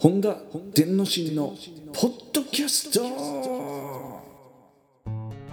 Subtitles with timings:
[0.00, 0.36] 本田
[0.76, 1.56] 伝之進の
[1.92, 4.22] ポッドキャストは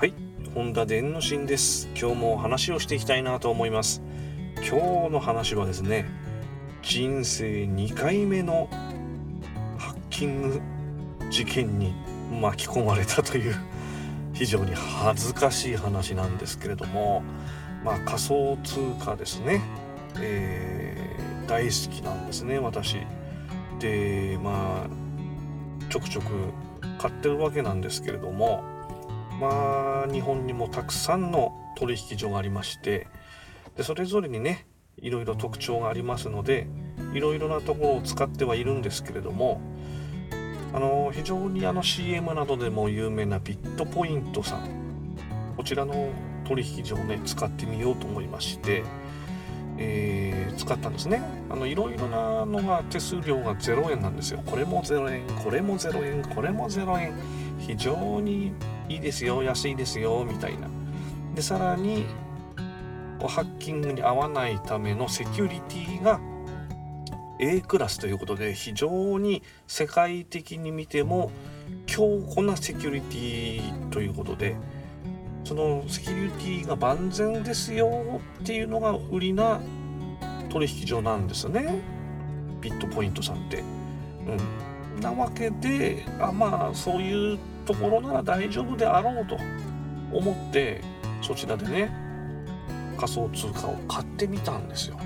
[0.06, 0.14] い、
[0.54, 1.90] 本田伝之進です。
[2.00, 4.04] 今日も話をしていきたいなと思います。
[4.58, 6.06] 今日の話はですね、
[6.84, 8.70] 人生2回目の
[9.80, 10.62] ハッキング
[11.32, 11.96] 事件に
[12.40, 13.56] 巻き込まれたという
[14.36, 17.24] 非常に恥ずかしい話なんですけれども、
[17.84, 19.64] まあ仮想通貨ですね、
[20.20, 20.96] えー
[21.48, 22.98] 大好きなんですね、私。
[23.80, 26.28] で、まあちょくちょく
[27.00, 28.64] 買ってるわけなんですけれども、
[29.40, 33.08] まあ日本にもたくさんの取引所がありまして
[33.76, 34.66] でそれぞれにね
[35.02, 36.68] いろいろ特徴がありますので
[37.14, 39.62] いろいろなところを使ってはいるんですけれども
[40.74, 46.12] あの非常にあの CM などでも有名なビットポイントさんこちらの
[46.48, 48.84] 取引所をね使ってみようと思いまして、
[49.78, 51.22] えー使ったんですね。
[51.50, 54.42] あのいろいろなのが手数料が0円なんですよ。
[54.46, 57.14] これも0円これも0円これも0円。
[57.60, 58.54] 非常に
[58.90, 60.68] いいですよ安いですよみたいな。
[61.36, 62.06] でさらに
[63.20, 66.20] ハッキングに合わないためのセキュリティが
[67.40, 71.32] A クラスということで非常に世界的に見ても
[71.86, 74.56] 強固なセキュリティということで
[75.46, 79.62] そのセキュリティが万全ですよっていうのが売りな
[80.50, 81.82] 取引所なんですね
[82.60, 83.64] ビットポイントさんって。
[84.26, 89.38] うん、なわけであまあそういうところなら大丈夫であろうと
[90.12, 90.82] 思って
[91.22, 91.92] そちらでね
[92.98, 94.98] 仮想通貨を買ってみたんですよ。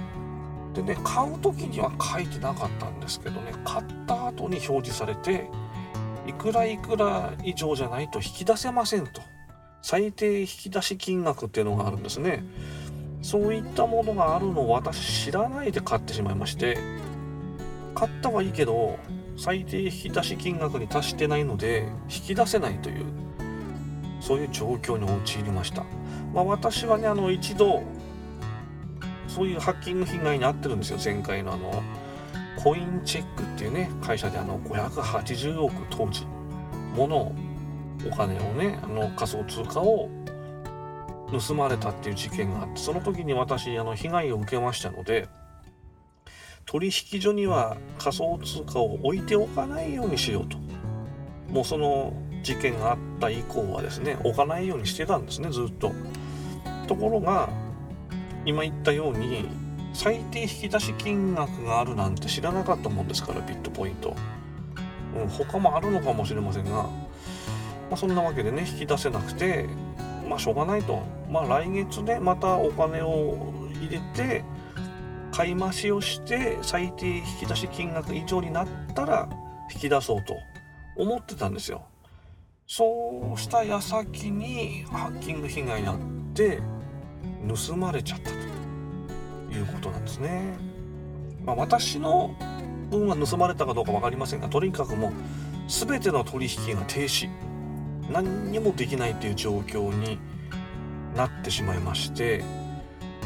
[0.73, 5.49] でね買う時には書いてなかったんですけどね買った後に表示されて
[6.27, 9.21] いくらいくら以上じゃないと引き出せませんと
[9.81, 12.43] 最低引き出し金額っていうのがあるんですね。
[13.21, 16.77] そういったものがあるのを私知らないで買ってしまいまして
[17.93, 18.97] 買ったはいいけど
[19.35, 23.05] 最低引き出し金額に達してないので引き出せないという
[24.21, 25.83] そういう状況に陥りました、
[26.33, 27.83] まあ、私はねあの一度
[29.27, 31.83] そういうハッキング被害に遭ってるんですよ前回のあの
[32.61, 36.25] コインチェックっていうね会社であの580億当時
[36.95, 37.35] ものを
[38.07, 40.09] お金をねあの仮想通貨を
[41.31, 45.27] 盗まれたっていう事件があってその時に私あの被害を受けましたので
[46.65, 50.57] 取引所には仮想通貨を置いておかないようにしようと。
[51.51, 55.91] もうその事件があった以降はですね置かないようにしてたんですねずっと。
[56.87, 57.49] ところが
[58.45, 59.49] 今言ったように
[59.93, 64.15] 最低引き出し金額があるなんて知らなかったもんですからビットポイント、
[65.15, 66.87] うん、他もあるのかもしれませんが、
[67.89, 69.67] まあ、そんなわけでね引き出せなくて
[70.27, 71.01] まあしょうがないと。
[71.29, 74.43] まあ来月ねまたお金を入れて
[75.31, 79.29] 買い増しをして最低引き出し金額以上になったら
[79.73, 80.35] 引き出そうと
[80.95, 81.83] 思ってたんですよ。
[82.67, 85.99] そうした矢先にハッキング被害に遭っ
[86.33, 86.59] て
[87.67, 88.35] 盗まれちゃったと
[89.51, 90.55] いうことなんですね、
[91.43, 92.35] まあ、私の
[92.91, 95.11] 分は盗まれたかどうか分かりませんがとにかくもう
[95.67, 97.27] 全ての取引が停止。
[98.09, 100.19] 何にもできないという状況に
[101.15, 102.43] なってしまいまして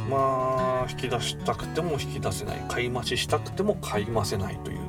[0.09, 2.65] まあ引き出したくても引き出せない。
[2.67, 4.79] 買い増ししたくても買い増せないという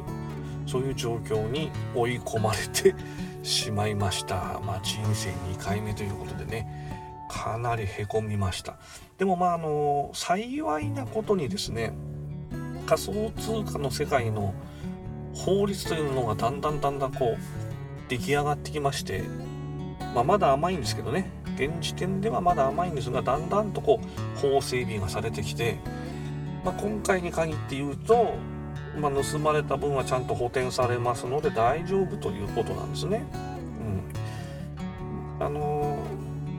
[0.67, 2.95] そういう状況に追い込まれて
[3.43, 4.61] しまいました。
[4.65, 6.67] まあ人生2回目ということでね
[7.31, 8.77] かなりへこみました。
[9.19, 11.93] でもまああの幸いなことにですね
[12.87, 14.53] 仮想通貨の世界の
[15.33, 19.23] 法律というのがだんだんだんだんこう出来上がってきまして
[20.15, 25.79] まあ、まだ甘いんですけどね現時点ではまだ甘いんですがだんだんとこう法整備がされてきて、
[26.65, 28.35] まあ、今回に限って言うと、
[28.99, 33.25] まあ、盗まれた分はちゃんと補填されますので大丈夫ということなんですね。
[35.39, 35.99] うん、あの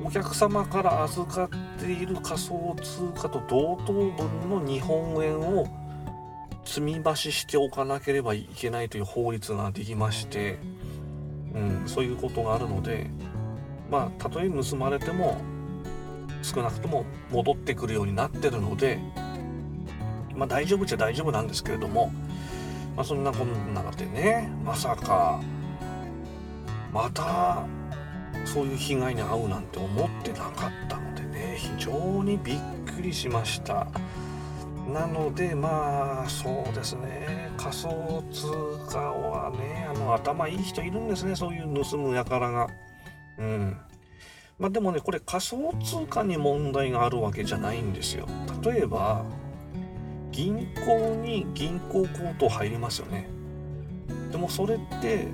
[0.04, 5.68] お客様から預かっている仮想通貨と同等分の日本円を
[6.64, 10.60] 積み増ししておかなければいけないという法律ができまして、
[11.56, 13.10] うん、そういうことがあるので
[13.90, 15.42] まあたとえ盗まれても
[16.42, 19.00] 少なくとも戻ってくるようになってるので
[20.36, 22.12] まあ大丈夫っちゃ大丈夫なんですけれども
[22.96, 25.42] まあそんなこんなでねまさか
[26.94, 27.66] また
[28.46, 32.58] そういう被害に遭うなんて思ってなかったのでね非常にびっ
[32.96, 33.88] くりしました。
[34.94, 38.48] なのでまあそうですね仮想通
[38.88, 42.70] 貨はねあの頭いい人いるんですねそういう盗む輩が。
[43.38, 43.78] うん。
[44.58, 48.28] まあでもねこれ仮想通貨に問題があるわけじゃないんですよ。
[48.64, 49.26] 例えば
[50.32, 53.28] 銀行に銀行強盗入りますよね。
[54.32, 55.28] でもそれって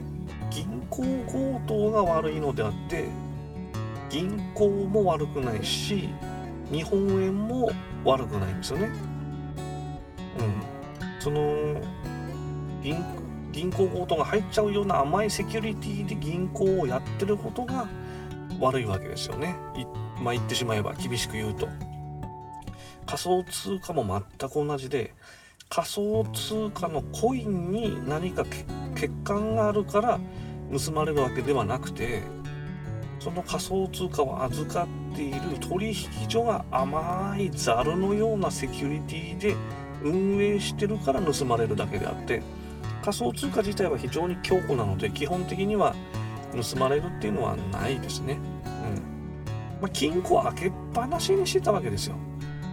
[0.50, 3.06] 銀行強盗が悪いのであって
[4.10, 6.10] 銀行も悪くないし
[6.72, 7.72] 日本円も
[8.04, 8.92] 悪くないんですよね。
[10.40, 11.82] うん、その
[12.82, 12.96] 銀
[13.52, 17.88] 銀行強盗が入っちゃうような甘いセキュリティで銀行をやってることが
[18.60, 19.56] 悪いわけですよね。
[20.22, 21.68] まあ、言ってしまえば厳しく言うと。
[23.06, 25.14] 仮想通貨も全く同じで
[25.70, 28.44] 仮想通貨のコインに何か
[28.94, 30.20] 欠陥があるから
[30.72, 32.24] 盗まれるわけではなくて
[33.20, 39.56] その仮想通貨を預かっている取引所が甘いザルのようなセキュリティで
[40.04, 42.42] 運営してるから盗まれるだけであって
[43.02, 45.96] 仮想通貨自体は非常に強固なので基本的には
[46.52, 48.38] 盗まれるっていうのはないですね。
[48.66, 52.16] うんまあ、金庫を開けっぱなしにしてたわけですよ。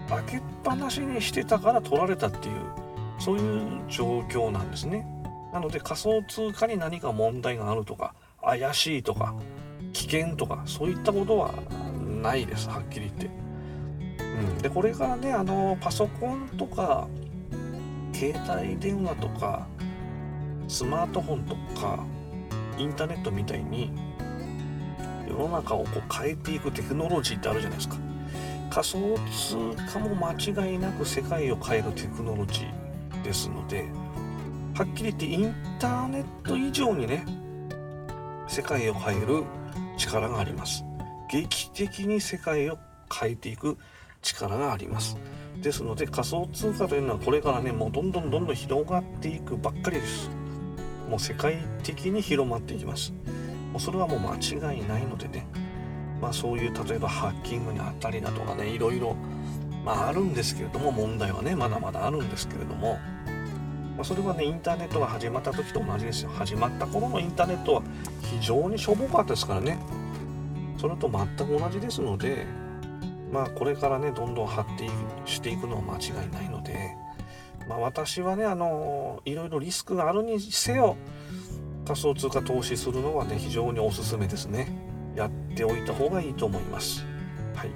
[0.09, 2.55] 開けっぱなしにしてたから取られたっていう
[3.19, 5.07] そういう状況なんですね。
[5.53, 9.35] なので仮想通貨に何か問題があるとか怪しいとか
[9.93, 11.55] 危険とかそういったことは
[12.23, 13.31] ないですはっきり言って。
[14.19, 17.09] うん、でこれからねあのパソコンとか
[18.13, 19.67] 携帯電話とか
[20.69, 22.05] スマートフォンとか
[22.79, 23.91] インターネットみたいに
[25.29, 27.97] 世の中をこう変えていくテクノロジーってあるじゃないですか。
[28.71, 29.19] 仮想
[29.75, 33.89] 通貨も間違いなく世界を変えるテクノロジーですので
[34.75, 37.25] はっきり言ってインターネット以上にね
[38.47, 39.45] 世界を変える
[39.97, 40.85] 力があります。
[41.31, 42.79] 劇的に世界を
[43.13, 43.77] 変えていく
[44.23, 45.17] 力があります。
[45.63, 50.31] ですので仮想通貨というのはこれからねもうどんどんどんどん広がっていくばっかりです。
[51.09, 53.13] もう世界的に広まっていきます。
[53.73, 55.47] もうそれはもう間違いないのでね。
[56.21, 59.17] まあそういう例えばハッキングにあったりだとかねいろいろ
[59.85, 62.99] まああるんですけれども問題はねまだまだあるんですけれども。
[63.97, 66.31] まあ、それはねインターネットが始まった時と同じですよ。
[66.31, 67.83] 始まった頃のインターネットは
[68.23, 69.79] 非常にしょぼかったですからね。
[70.77, 72.47] それと全く同じですので
[73.33, 74.89] まあこれからねどんどん発展
[75.25, 76.97] していくのは間違いないので。
[77.69, 80.97] まあ私はねあのいろいろリスクがあるにせよ
[81.87, 84.89] 仮想通貨投資するのはね非常におすすめですね。
[85.15, 87.05] やっておいた方がいいと思います。
[87.55, 87.71] はい。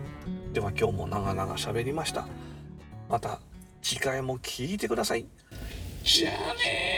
[0.52, 2.26] では今日も長々喋りました。
[3.08, 3.40] また
[3.82, 5.26] 次回も聞いてください。
[6.04, 6.91] じゃあね